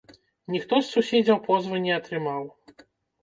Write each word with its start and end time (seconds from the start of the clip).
Ніхто 0.53 0.77
з 0.85 0.95
суседзяў 0.95 1.37
позвы 1.47 1.81
не 1.85 1.93
атрымаў. 1.99 2.43